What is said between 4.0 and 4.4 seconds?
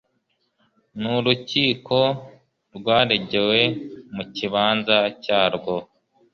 mu